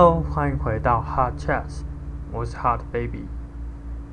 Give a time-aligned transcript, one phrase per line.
[0.00, 1.82] Hello，欢迎回到 Hot Chats，
[2.30, 3.24] 我是 Hot Baby。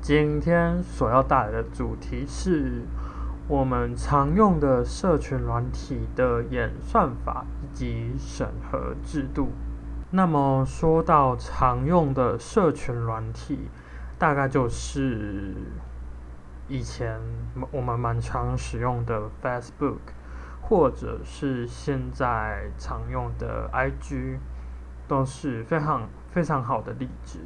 [0.00, 2.82] 今天所要带来的主题是
[3.46, 9.52] 我们常用的社群软体的演算法以及审核制度。
[10.10, 13.68] 那么说到常用的社群软体，
[14.18, 15.54] 大概就是
[16.66, 17.20] 以前
[17.70, 20.00] 我们蛮常使用的 Facebook，
[20.60, 24.38] 或者是现在常用的 IG。
[25.08, 27.40] 都是非常非常好的例子。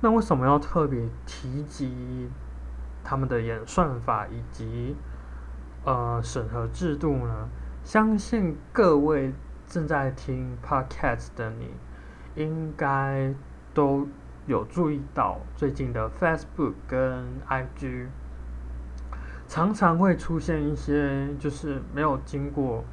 [0.00, 2.28] 那为什么要特别提及
[3.02, 4.94] 他们的演算法以及
[5.84, 7.48] 呃审核制度呢？
[7.84, 9.32] 相信各位
[9.66, 11.70] 正在听 Podcast 的你，
[12.34, 13.34] 应该
[13.72, 14.06] 都
[14.46, 18.08] 有注意到最近的 Facebook 跟 IG
[19.46, 22.84] 常常会出现一些就是没有经过。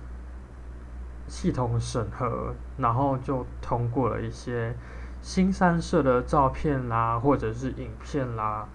[1.31, 4.75] 系统审核，然后就通过了一些
[5.21, 8.67] 新三色的照片啦，或者是影片啦，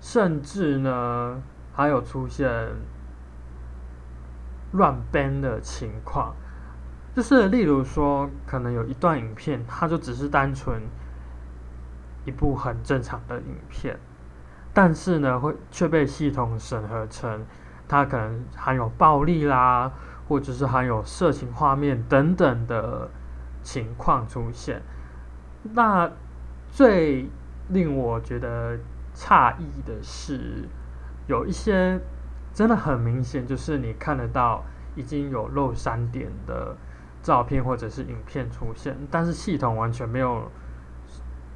[0.00, 1.40] 甚至呢
[1.72, 2.50] 还有出现
[4.72, 6.34] 乱编的情况。
[7.14, 10.82] 就是例如说，可能有一段影片，它就只是单纯
[12.24, 13.96] 一部很正常的影片，
[14.74, 17.46] 但是呢，会却被系统审核成
[17.86, 19.92] 它可能含有暴力啦。
[20.30, 23.10] 或者是含有色情画面等等的
[23.64, 24.80] 情况出现，
[25.72, 26.08] 那
[26.68, 27.28] 最
[27.70, 28.78] 令我觉得
[29.12, 30.68] 诧异的是，
[31.26, 31.98] 有一些
[32.54, 34.62] 真的很明显，就是你看得到
[34.94, 36.76] 已经有漏删点的
[37.20, 40.48] 照片或者是影片出现，但是系统完全没有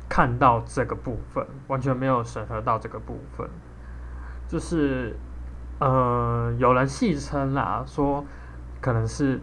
[0.09, 3.48] 看到这个部分，完全没有审核到这个部分，
[4.48, 5.16] 就是
[5.78, 8.25] 呃，有人戏称啦说。
[8.84, 9.41] 可能是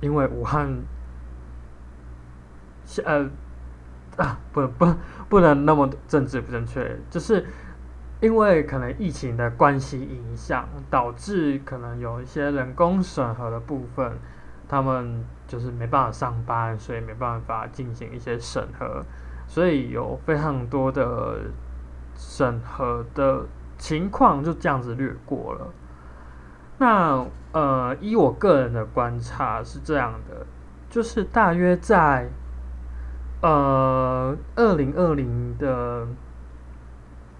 [0.00, 0.66] 因为武汉，
[3.04, 3.28] 呃
[4.16, 4.94] 啊不不
[5.28, 7.44] 不能那么政治不正确，就是
[8.22, 14.16] 因为可能疫情的关系影响，导致可能有一些人工审核的部分，
[14.66, 19.04] 他们就是没办法上班，所以没办法进行一些审核，
[19.46, 21.40] 所以有非常多的
[22.16, 23.44] 审核的
[23.76, 25.66] 情况就这样子略过了。
[26.82, 30.44] 那呃，依我个人的观察是这样的，
[30.90, 32.28] 就是大约在
[33.40, 36.08] 呃二零二零的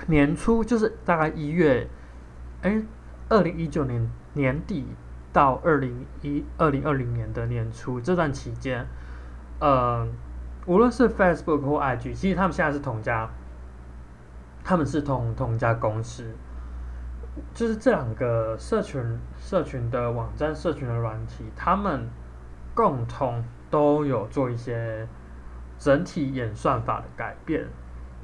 [0.07, 1.89] 年初，就是大概一月，
[2.61, 2.81] 哎，
[3.29, 4.87] 二零一九年年底
[5.33, 8.87] 到二零一二零二零年的年初这段期间，
[9.59, 10.07] 呃，
[10.67, 13.29] 无论是 Facebook 或 IG，其实他们现在是同家，
[14.63, 16.33] 他们是同同家公司。
[17.55, 19.03] 就是这两个社群、
[19.39, 22.07] 社群的网站、社群的软体，他们
[22.75, 25.09] 共同都有做一些
[25.79, 27.67] 整体演算法的改变。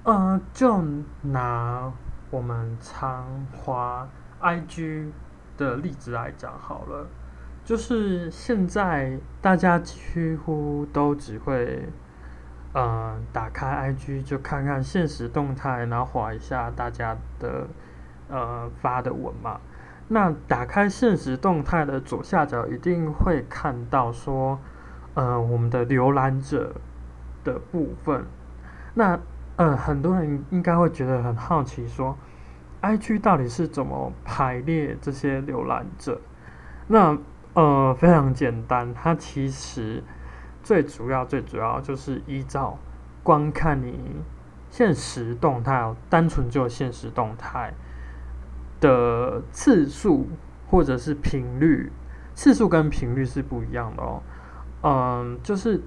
[0.04, 0.82] 呃，就
[1.22, 1.90] 拿
[2.30, 4.06] 我们常花
[4.42, 5.10] IG
[5.56, 7.06] 的例子来讲好了，
[7.64, 11.88] 就是现在大家几乎都只会，
[12.74, 17.66] 呃，打开 IG 就看看现实动态，然后划一下大家的。
[18.28, 19.60] 呃，发的文嘛，
[20.08, 24.58] 那打开现实动态的左下角一定会看到说，
[25.14, 26.74] 呃，我们的浏览者
[27.42, 28.24] 的部分。
[28.94, 29.18] 那
[29.56, 32.16] 呃，很多人应该会觉得很好奇，说
[32.82, 36.20] ，IG 到底是怎么排列这些浏览者？
[36.86, 37.18] 那
[37.54, 40.02] 呃，非常简单，它其实
[40.62, 42.78] 最主要、最主要就是依照
[43.22, 44.22] 观看你
[44.70, 47.72] 现实动态，单纯就现实动态。
[48.80, 50.28] 的次数
[50.68, 51.90] 或者是频率，
[52.34, 54.22] 次数跟频率是不一样的哦。
[54.82, 55.80] 嗯，就是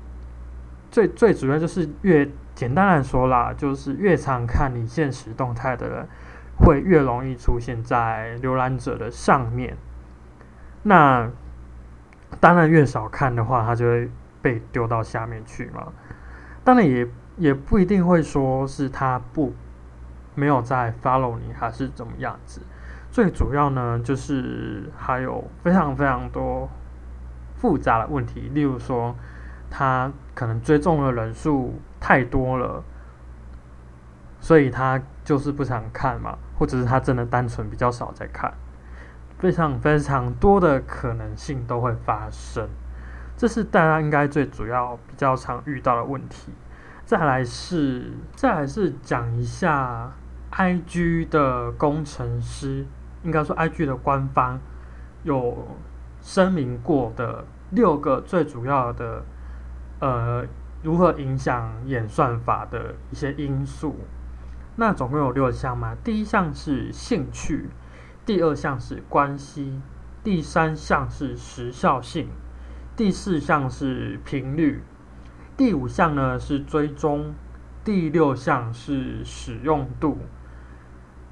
[0.89, 6.07] 最最主要就是越简单来说啦，就是越常看你现实动态的人，
[6.57, 9.77] 会越容易出现在浏览者的上面。
[10.83, 11.29] 那
[12.39, 14.09] 当然越少看的话，它就会
[14.41, 15.88] 被丢到下面去嘛。
[16.63, 17.07] 当然也
[17.38, 19.53] 也不一定会说是他不
[20.35, 22.61] 没有在 follow 你，还是怎么样子。
[23.11, 26.69] 最主要呢，就是还有非常非常多
[27.57, 29.13] 复杂的问题，例如说，
[29.69, 32.81] 他可能追踪的人数太多了，
[34.39, 38.53] 所以他就是不想看嘛，或者是他真的单纯比较少在看，
[39.37, 42.69] 非常非常多的可能性都会发生，
[43.35, 46.53] 这是大家应该最主要比较常遇到的问题。
[47.03, 50.13] 再来是，再来是讲一下
[50.53, 52.85] IG 的工程师。
[53.23, 54.59] 应该说，IG 的官方
[55.23, 55.68] 有
[56.21, 59.23] 声明过的六个最主要的
[60.00, 60.45] 呃
[60.83, 63.95] 如何影响演算法的一些因素。
[64.77, 65.95] 那总共有六项嘛？
[66.03, 67.69] 第一项是兴趣，
[68.25, 69.81] 第二项是关系，
[70.24, 72.29] 第三项是时效性，
[72.95, 74.81] 第四项是频率，
[75.57, 77.33] 第五项呢是追踪，
[77.83, 80.17] 第六项是使用度。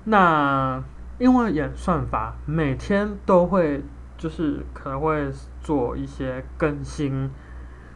[0.03, 0.83] 那
[1.19, 3.83] 因为演算法每天都会，
[4.17, 5.29] 就是可能会
[5.61, 7.29] 做一些更新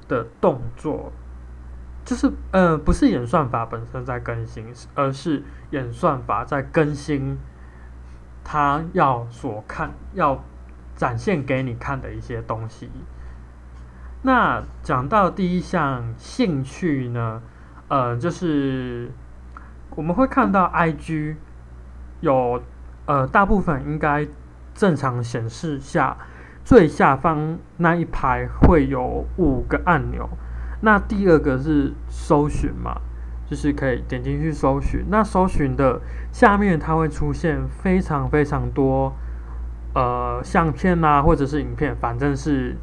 [0.08, 1.12] 的动作。
[2.06, 5.42] 就是呃，不是演算法本身在更新，而是
[5.72, 7.38] 演算法在更新
[8.44, 10.44] 它要所看、要
[10.98, 12.92] 展现给你看的一些东西。
[14.22, 17.42] 那讲到第一项兴趣呢，
[17.88, 19.10] 呃，就是
[19.92, 21.38] 我们会看到 IG
[22.20, 22.62] 有
[23.06, 24.28] 呃大部分应该
[24.74, 26.18] 正常显示下
[26.64, 30.30] 最下方那一排会有五个按钮。
[30.82, 33.02] 那第二个是搜寻嘛，
[33.46, 35.06] 就是可以点进去搜寻。
[35.10, 36.02] 那搜寻的
[36.32, 39.14] 下面它会出现非常非常多
[39.94, 42.76] 呃相片啊，或者是影片，反正是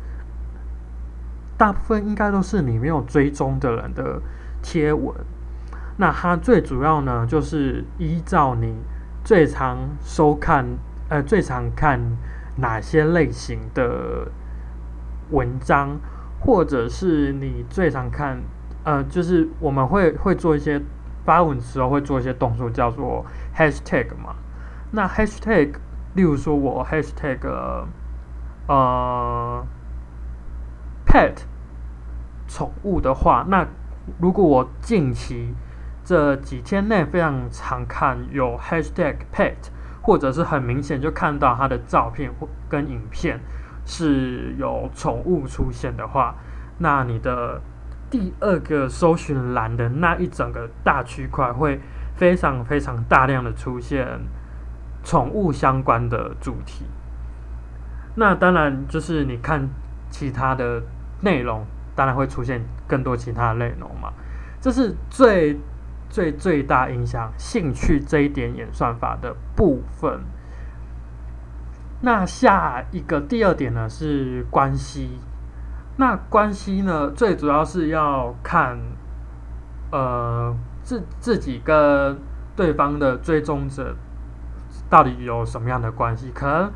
[1.58, 4.22] 大部分应该都是你没有追踪的人的
[4.62, 5.14] 贴文。
[5.98, 8.76] 那它最主要呢，就是依照你
[9.30, 10.66] 最常收看
[11.08, 12.00] 呃最常看
[12.56, 14.26] 哪些类型的
[15.30, 16.00] 文章。
[16.40, 18.42] 或者是你最常看，
[18.82, 20.80] 呃，就是我们会会做一些
[21.24, 23.24] 发文的时候会做一些动作，叫做
[23.54, 24.34] hashtag 嘛。
[24.90, 25.74] 那 hashtag，
[26.14, 27.38] 例如说我 hashtag，
[28.66, 29.66] 呃
[31.06, 31.34] ，pet
[32.48, 33.66] 宠物的话，那
[34.18, 35.54] 如果我近期
[36.10, 39.54] 这几天内非常常看有 hashtag pet，
[40.02, 43.38] 或者是很明显就看到它的照片或跟影片。
[43.86, 46.34] 是有宠物出现的话，
[46.78, 47.60] 那你的
[48.10, 51.80] 第二个搜寻栏的那一整个大区块会
[52.16, 54.20] 非常非常大量的出现
[55.04, 56.86] 宠物相关的主题。
[58.16, 59.68] 那当然就是你看
[60.08, 60.82] 其他的
[61.20, 61.64] 内容，
[61.94, 64.12] 当然会出现更多其他的内容嘛。
[64.60, 65.58] 这是最
[66.10, 70.20] 最最大影响兴趣这一点演算法的部分。
[72.02, 75.18] 那下一个第二点呢是关系，
[75.96, 78.78] 那关系呢最主要是要看，
[79.92, 82.18] 呃自自己跟
[82.56, 83.94] 对方的追踪者
[84.88, 86.30] 到底有什么样的关系？
[86.34, 86.72] 可能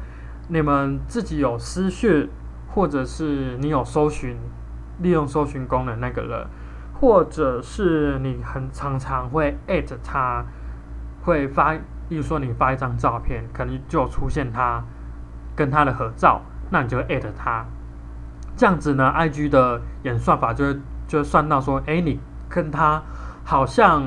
[0.49, 2.29] 你们自己有私讯，
[2.69, 4.37] 或者是你有搜寻，
[4.99, 6.47] 利用搜寻功能那个人，
[7.01, 10.45] 或者是你很常常会艾特他，
[11.23, 11.75] 会发，
[12.09, 14.83] 比如说你发一张照片，可能就出现他。
[15.57, 17.65] 跟他的合照，那你就会艾特他，
[18.57, 22.19] 这样子呢，IG 的演算法就会就算到说，哎，你
[22.49, 23.01] 跟他
[23.45, 24.03] 好像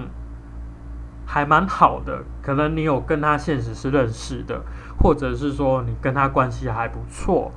[1.26, 4.62] 还蛮好的，可能你有跟他现实是认识的，
[5.00, 7.50] 或者是说你跟他关系还不错，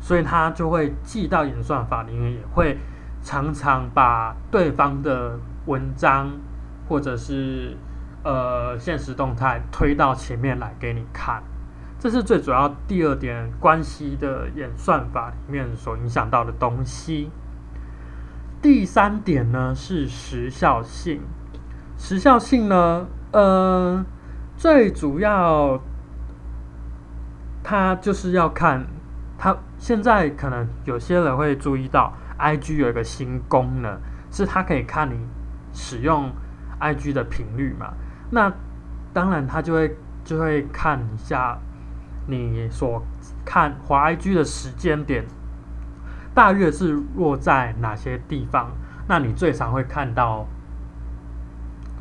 [0.00, 2.78] 所以他就会记到演算法里面，也会
[3.24, 6.30] 常常把对方的文章
[6.86, 7.76] 或者是
[8.22, 11.42] 呃现实动态推到前面来给你看。
[11.98, 17.30] 这是最主要第二点关系的演算法里面所影响到的东西。
[18.60, 21.22] 第三点呢是时效性，
[21.96, 24.04] 时效性呢，呃，
[24.56, 25.80] 最主要
[27.62, 28.86] 它就是要看
[29.44, 35.20] 他现在可能有些人会注意到，IG 有一个新功能，是它可以看你
[35.70, 36.32] 使用
[36.80, 37.92] IG 的频率嘛？
[38.30, 38.50] 那
[39.12, 41.58] 当然它就会就会看一下。
[42.26, 43.02] 你所
[43.44, 45.26] 看华 IG 的时间点，
[46.34, 48.70] 大约是落在哪些地方？
[49.06, 50.46] 那你最常会看到，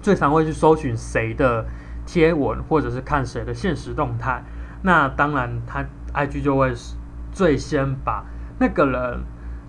[0.01, 1.65] 最常会去搜寻谁的
[2.05, 4.41] 贴文，或者是看谁的现实动态？
[4.83, 5.83] 那当然，他
[6.13, 6.73] IG 就会
[7.33, 8.23] 最先把
[8.59, 9.23] 那个人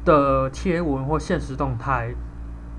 [0.04, 2.14] 的贴文或现实动态，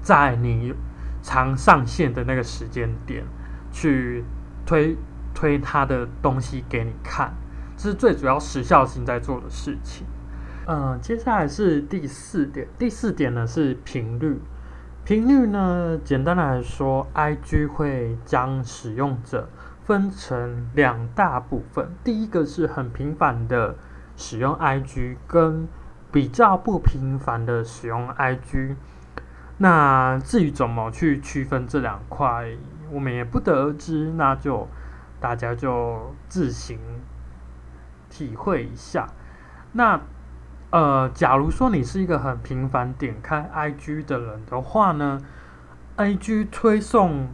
[0.01, 0.74] 在你
[1.22, 3.25] 常上线的那个时间点
[3.72, 4.24] 去
[4.65, 4.96] 推
[5.34, 7.34] 推他的东西给你看。
[7.75, 10.06] 这是最主要时效性在做的事情。
[10.68, 12.68] 嗯，接下来是第四点。
[12.80, 14.39] 第四点呢是频率。
[15.04, 19.50] 频率呢，简单来说，IG 会将使用者
[19.84, 21.89] 分成两大部分。
[22.04, 23.75] 第一个是很频繁的
[24.16, 25.68] 使用 IG，跟
[26.12, 28.76] 比较不频繁的使用 IG。
[29.58, 32.50] 那至于怎么去区分这两块，
[32.92, 34.12] 我们也不得而知。
[34.18, 34.68] 那就
[35.20, 36.80] 大家就自行。
[38.08, 39.10] 体会一下，
[39.74, 40.00] 那
[40.70, 45.20] 呃，假如说你是一个很频繁点开 IG 的人的话呢
[45.98, 47.28] ，IG 推送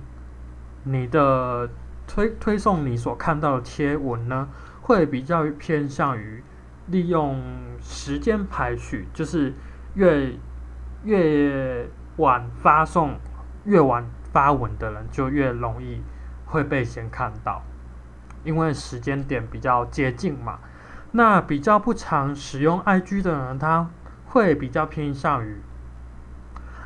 [0.83, 1.69] 你的
[2.07, 4.47] 推推送你所看到的贴文呢，
[4.81, 6.43] 会比较偏向于
[6.87, 7.41] 利用
[7.81, 9.53] 时间排序，就是
[9.93, 10.33] 越
[11.03, 13.19] 越晚发送、
[13.65, 16.01] 越晚发文的人，就越容易
[16.45, 17.61] 会被先看到，
[18.43, 20.59] 因为时间点比较接近嘛。
[21.11, 23.89] 那比较不常使用 IG 的人，他
[24.25, 25.57] 会比较偏向于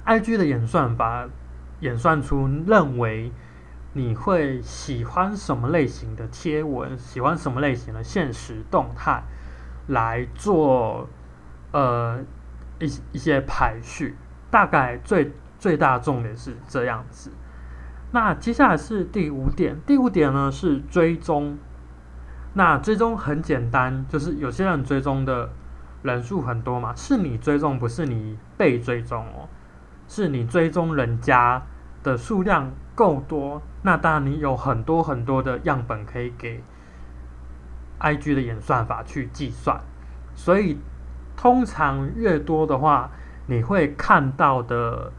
[0.06, 1.28] IG 的演算法
[1.82, 3.32] 演算出认为
[3.94, 9.24] 你会喜欢什么类型的贴文，喜欢什么类型的现实动态
[9.88, 11.08] 来做
[11.72, 12.20] 呃
[12.80, 14.15] 一一些排序。
[14.51, 17.32] 大概最最大重点是这样子。
[18.12, 21.58] 那接下来是第五点，第五点呢是追踪。
[22.54, 25.50] 那追踪很简单，就是有些人追踪的
[26.04, 29.50] 人数很多嘛，是你追踪，不是你被追踪哦，
[30.08, 31.62] 是你追踪人家
[32.01, 36.63] 的数量够多，那当然你有很多很多的样本可以给
[38.00, 39.80] IG 的演算法去计算，
[40.36, 40.78] 所以
[41.36, 43.10] 通常越多的话，
[43.48, 45.12] 你会看到的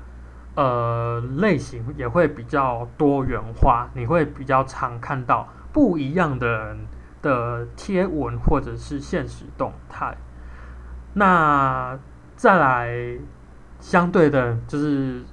[0.54, 6.86] 呃类型也会比较多元化，你会比较常看到不一样的人。
[7.22, 10.16] 的贴文或者是现实动态，
[11.14, 11.98] 那
[12.36, 13.18] 再来
[13.80, 15.24] 相对的，就是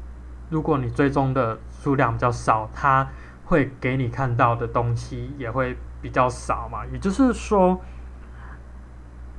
[0.50, 3.08] 如果你追踪的数量比较少，它
[3.46, 6.86] 会给你看到的东西也会比较少嘛。
[6.92, 7.82] 也就是说，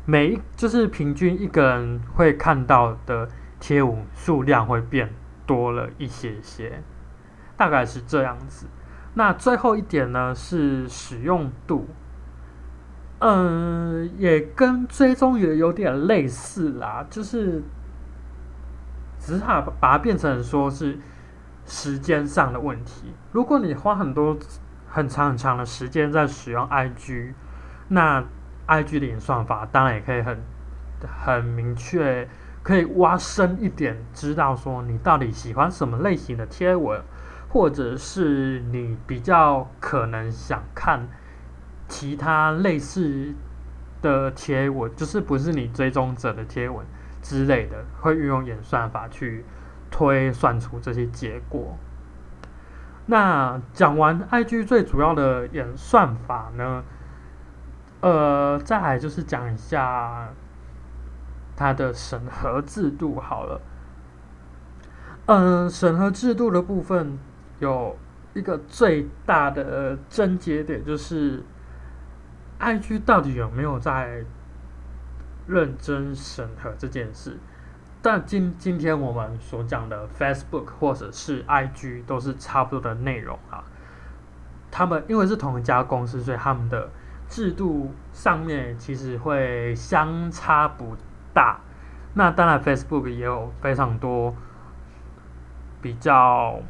[0.04, 3.28] 每就是平均一个人会看到的
[3.60, 5.12] 贴文数量会变
[5.46, 6.82] 多了一些些，
[7.56, 8.66] 大概是这样子。
[9.14, 11.86] 那最后一点呢是使用度。
[13.20, 17.62] 嗯，也跟追踪也有点类似啦，就是
[19.18, 19.44] 只是
[19.80, 20.98] 把它变成说是
[21.64, 23.14] 时间上的问题。
[23.32, 24.36] 如果你花很多
[24.94, 27.32] 很长很长的时间在使用 IG，
[27.88, 28.22] 那
[28.68, 30.38] IG 的演算法当然也可以很
[31.04, 32.28] 很明确，
[32.62, 37.02] 可以挖深一点，知道说你到底喜欢什么类型的贴文，
[37.48, 41.08] 或者是你比较可能想看。
[41.86, 43.34] 其他类似
[44.00, 46.86] 的贴文，就是不是你追踪者的贴文
[47.20, 49.44] 之类的，会运用演算法去
[49.90, 51.76] 推算出这些结果。
[53.06, 56.84] 那讲完 IG 最主要的演算法呢，
[58.00, 60.28] 呃，再来就是讲一下
[61.56, 63.60] 它的审核制度好了。
[65.26, 67.18] 嗯，审核制度的部分
[67.58, 67.96] 有
[68.34, 71.42] 一个最大的症结点就是。
[72.60, 74.24] IG 到底有没有在
[75.46, 77.36] 认真审核这件事？
[78.04, 83.64] 但今今天我们所讲的 Facebook 或者是 IG 都是差不多的内容啊。
[84.70, 86.90] 他们因为是同一家公司，所以他们的
[87.26, 90.94] 制度上面其实会相差不
[91.32, 91.58] 大。
[92.12, 94.34] 那当然，Facebook 也有非常多
[95.80, 96.60] 比较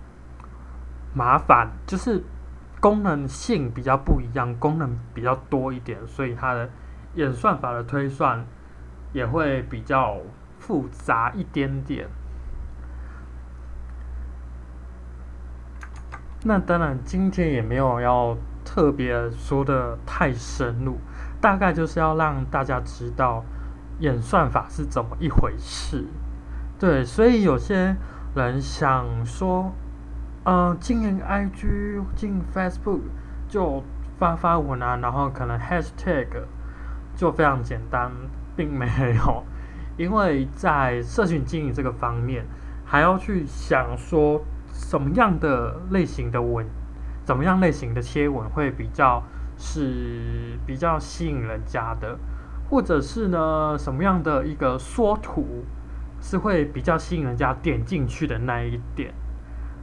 [1.12, 2.22] 麻烦，就是。
[2.80, 6.68] 功能性比较不一样，功能比较多一点，所以它的
[7.14, 8.44] 演算法的推算
[9.14, 10.18] 也会比较
[10.66, 12.08] 复杂一点点。
[16.44, 20.98] 那当然，今天也没有要特别说的太深入，
[21.40, 23.44] 大概就是要让大家知道
[23.98, 26.06] 演算法是怎么一回事。
[26.78, 27.96] 对，所以有些
[28.34, 29.72] 人想说。
[30.46, 33.00] 呃，经营 IG、进 Facebook
[33.48, 33.82] 就
[34.18, 36.26] 发发文啊，然后可能 Hashtag
[37.16, 38.12] 就非常简单，
[38.54, 39.42] 并没有，
[39.96, 42.44] 因为在社群经营这个方面，
[42.84, 46.66] 还要去想说什么样的类型的文，
[47.24, 49.22] 怎么样类型的贴文会比较
[49.56, 52.18] 是比较吸引人家的，
[52.68, 55.64] 或者是呢什么样的一个缩图
[56.20, 59.12] 是会比较吸引人家点进去的那一点。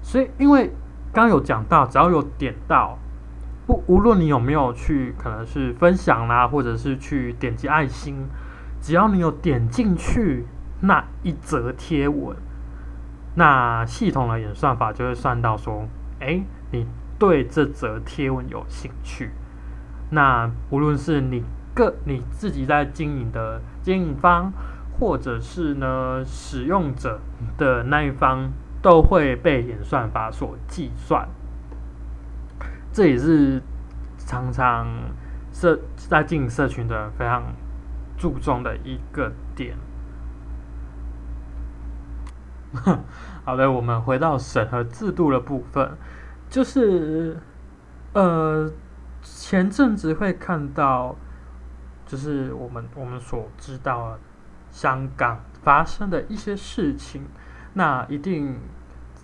[0.02, 0.72] 所以，因为
[1.14, 2.98] 刚有讲到，只要有点到，
[3.68, 8.26] 不无论你有没有去，可能是分享啦，或者是去点击爱心，
[8.82, 10.46] 只要你有点进去
[10.82, 12.36] 那一则贴文，
[13.36, 15.88] 那系统的演算法就会算到说，
[16.20, 16.86] 哎，你
[17.18, 19.30] 对这则贴文有兴趣。
[20.10, 24.52] 那无论是你个你自己在经营的经营方，
[25.00, 27.22] 或者是呢使用者
[27.58, 28.52] 的那一方。
[28.84, 31.30] 都会被演算法所计算，
[32.92, 33.62] 这也是
[34.18, 34.88] 常常
[35.52, 37.44] 社在经营社群的非常
[38.22, 39.76] 注重的一个点。
[43.44, 45.98] 好的，我们回到审核制度的部分，
[46.48, 47.36] 就是
[48.14, 48.72] 呃，
[49.24, 51.16] 前阵子会看到，
[52.06, 54.20] 就是我们我们所知道
[54.70, 57.24] 香港发生的一些事情，
[57.74, 58.60] 那一定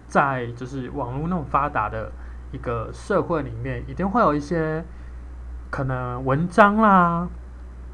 [0.08, 2.12] 在就是网络那么发达的
[2.52, 4.84] 一个社会里面，一定会有一些
[5.70, 7.30] 可能文章啦，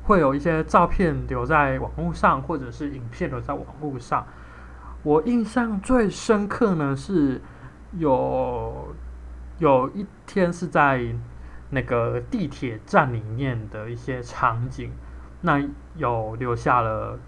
[0.03, 4.25] 会有一些照片留在网络上，或者是影片留在网络上。
[5.01, 7.41] 我印象最深刻呢，是
[7.97, 8.93] 有
[9.59, 11.03] 有一天是在
[11.69, 14.91] 那个地铁站里面的一些场景，
[15.41, 15.61] 那
[15.95, 17.19] 有留下了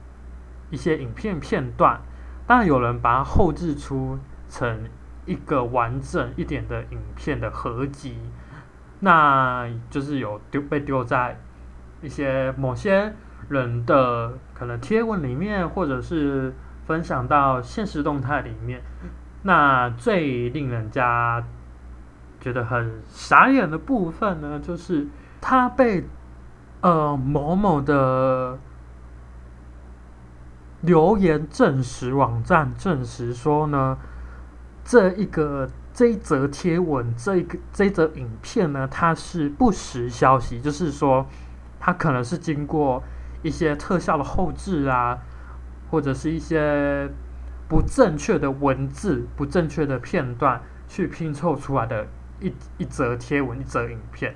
[0.70, 2.00] 一些影片片段，
[2.46, 4.86] 当然有人把它后置出成
[5.25, 8.17] 一个完整一点的影片的合集，
[9.00, 11.39] 那就是有丢被丢在
[12.06, 13.14] 一些某些
[13.50, 16.54] 人的可能贴文里面，或者是。
[16.86, 18.80] 分享到现实动态里面，
[19.42, 21.44] 那最令人家
[22.40, 25.08] 觉得很傻眼的部分呢，就是
[25.42, 26.08] 他被
[26.82, 28.60] 呃某某的
[30.82, 33.98] 留言证实网站证实说呢，
[34.84, 41.26] 这一个这一则贴文这一个这一则影片呢，它是不实消息，就是说
[41.86, 43.04] 它可能是经过
[43.44, 45.20] 一些特效的后置啊。
[45.92, 47.08] 或者是一些
[47.70, 52.08] 不正确的文字、不正确的片段去拼凑出来的
[52.42, 54.36] 一一则贴文、一则影片，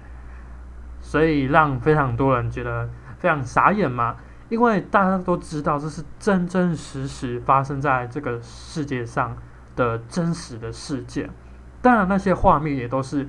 [1.01, 2.87] 所以让非常多人觉得
[3.17, 4.15] 非常傻眼嘛。
[4.47, 9.35] 因为大家都知道这是真真实实发生在这个世界上
[9.75, 11.29] 的真实的事件，
[11.81, 13.27] 当然那些画面也都是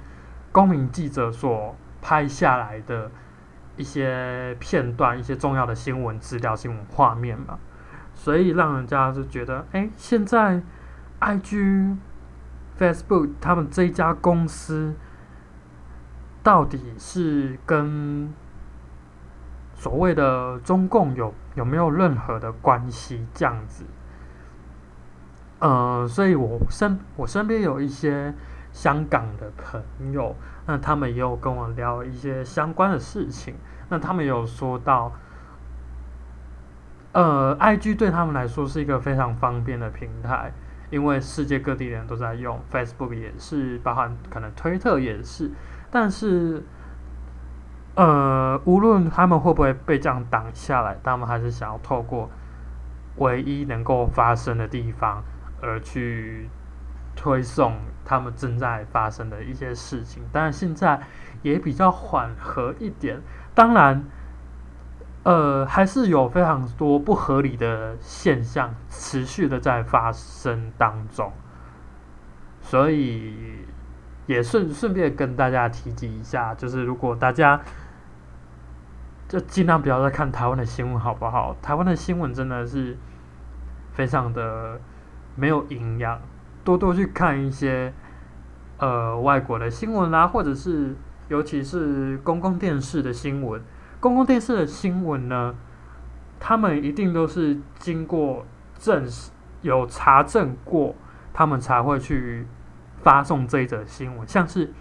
[0.52, 3.11] 公民记者所拍下来的
[3.76, 7.59] 一些片段、一些重要的新闻资料、新闻画面嘛。
[8.12, 10.61] 所以让人家就觉得，哎，现在
[11.20, 11.96] ，I G、
[12.78, 14.94] Facebook 他们这家公司，
[16.42, 18.30] 到底是跟
[19.74, 23.26] 所谓的中共有有没有任何的关系？
[23.33, 23.85] 这样子，
[25.61, 28.35] 呃，所以我身我身边有一些
[28.72, 30.35] 香港的朋友，
[30.66, 33.54] 那他们也有跟我聊一些相关的事情，
[33.88, 35.12] 那他们有说到。
[37.12, 40.52] 呃，I G 对他们来说是一个非常方便的平台，
[40.90, 45.50] 因为世界各地的人都在用，Facebook 也是，包含可能推特也是。
[45.90, 46.64] 但是，
[47.96, 52.30] 呃，无论他们会不会被这样挡下来，他们还是想要透过
[53.16, 55.20] 唯一能够发生的地方
[55.61, 56.48] 而去
[57.20, 60.22] 推送他们正在发生的一些事情。
[60.33, 61.00] 但是现在
[61.42, 63.20] 也比较缓和一点，
[63.54, 64.02] 当然。
[65.22, 71.30] 呃，还是有非常多不合理的现象持续的在发生当中，
[72.62, 73.66] 所以
[74.24, 77.61] 也顺顺便跟大家提及一下，就是如果大家
[79.28, 81.54] 就尽量不要再看台湾的新闻，好不好？
[81.61, 82.96] 台湾的新闻真的是
[83.92, 84.80] 非常的
[85.37, 86.18] 没有营养，
[86.64, 87.92] 多多去看一些
[88.79, 90.94] 呃外国的新闻啦，或者是
[91.29, 93.62] 尤其是公共电视的新闻。
[94.01, 95.55] 公共电视的新闻呢，
[96.38, 98.46] 他们一定都是经过
[98.79, 99.31] 证实、
[99.62, 100.94] 有查证过，
[101.33, 102.46] 他们才会去
[103.03, 104.27] 发送这一则新闻。
[104.27, 104.73] 像是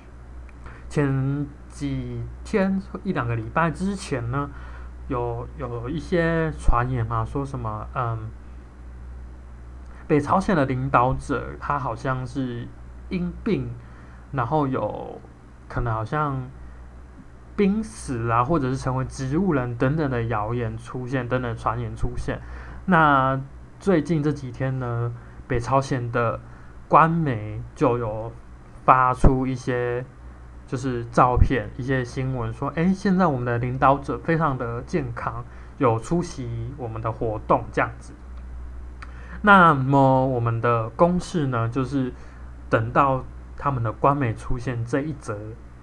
[0.87, 4.49] 前几天一两个礼拜之前呢，
[5.09, 8.29] 有有一些传言嘛，说什么嗯，
[10.09, 12.67] 北朝鲜的领导者他好像是
[13.07, 13.73] 因病，
[14.33, 15.21] 然后有
[15.69, 16.49] 可能好像。
[17.55, 22.39] 濒死啊，或者是成为植物人等等的谣言出现，等等传言出现。
[22.85, 23.37] 那
[23.81, 25.13] 最近这几天呢，
[25.45, 26.39] 北朝鲜的
[26.87, 28.31] 官媒就有
[28.85, 30.05] 发出一些
[30.65, 35.43] 就是照片、一些新闻，说：“哎，现在我们的领导者非常的健康，
[35.79, 38.13] 有出席我们的活动这样子。”
[39.41, 42.13] 那么我们的公式呢，就是
[42.69, 43.23] 等到
[43.57, 45.37] 他们的官媒出现这一则。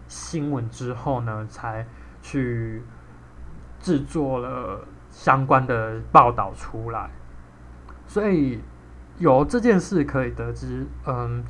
[0.09, 1.85] 新闻之后呢，才
[2.23, 2.81] 去
[3.81, 7.11] 制作了相关的报道出来。
[8.07, 8.63] 所以
[9.19, 11.43] 由这件事可以得知，嗯，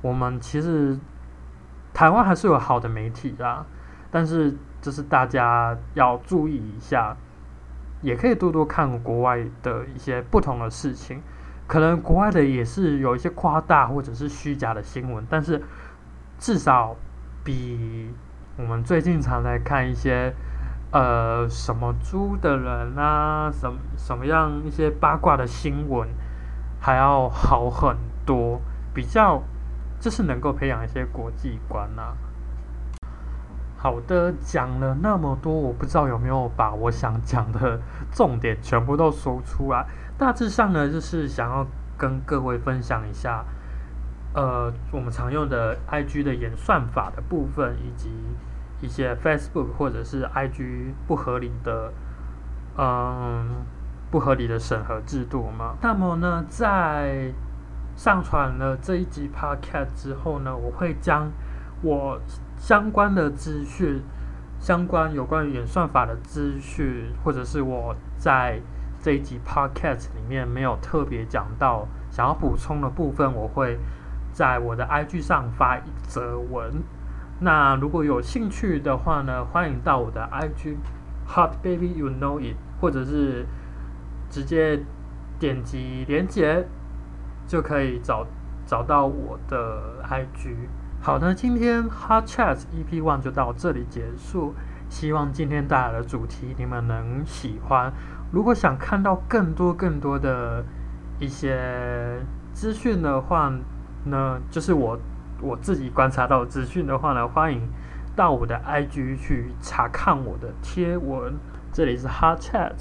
[0.00, 0.98] 我们其实
[1.92, 3.66] 台湾还是有好的媒体啊，
[4.10, 7.14] 但是就是大家要注意一下，
[8.04, 11.20] 也可以多多看国外的一些不同的事情。
[11.66, 15.60] 可能国外的也是有一些夸大或者是虚假的新闻，但是
[16.38, 16.94] 至少。
[17.46, 18.10] 比
[18.56, 20.32] 我们最近常来看一些，
[20.92, 26.08] 呃，什么猪的人啊，什么什么样一些八卦的新闻，
[26.80, 28.62] 还要好很多，
[28.94, 29.42] 比较
[30.00, 32.14] 就是能够培养一些国际观呐。
[33.84, 37.78] 好的，讲了那么多，我不知道有没有把我想讲的
[38.10, 39.84] 重点全部都说出来。
[40.16, 41.66] 大致上呢，就是想要
[41.98, 43.44] 跟各位分享一下，
[44.32, 48.08] 呃，我们常用的 IG 的演算法的部分，以及
[48.80, 51.92] 一些 Facebook 或者是 IG 不合理的，
[52.78, 53.66] 嗯，
[54.10, 55.74] 不合理的审核制度嘛。
[55.82, 57.30] 那么呢，在
[57.96, 61.30] 上传了这一集 Podcast 之后呢，我会将
[61.82, 62.18] 我
[62.56, 64.00] 相关的资讯，
[64.58, 68.60] 相关有关于演算法的资讯，或者是我在
[69.00, 73.78] 这一集 podcast 里面没有特别讲到，想要补充的部分，我会
[74.32, 76.82] 在我的 IG 上发一则文。
[77.40, 80.76] 那如果有兴趣的话呢，欢迎到我的 IG
[81.26, 83.44] Hot Baby You Know It，或者是
[84.30, 84.80] 直接
[85.38, 86.66] 点击连接
[87.46, 88.26] 就可以找
[88.64, 90.68] 找到我的 IG。
[91.04, 94.54] 好的，今天 Hot Chat EP One 就到这里结束。
[94.88, 97.92] 希望今天带来的主题你们能喜欢。
[98.32, 100.64] 如果想看到更多更多的
[101.20, 102.18] 一些
[102.54, 103.52] 资讯的话
[104.04, 104.98] 呢，就是我
[105.42, 107.68] 我自己观察到资讯的话呢，欢迎
[108.16, 111.34] 到我的 IG 去查看我的贴文。
[111.70, 112.72] 这里是 Hot Chat，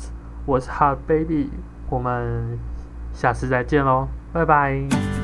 [0.45, 1.49] 我是 Hot Baby，
[1.89, 2.57] 我们
[3.11, 5.22] 下次再见喽，拜拜。